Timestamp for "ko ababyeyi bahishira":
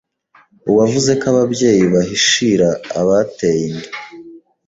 1.19-2.69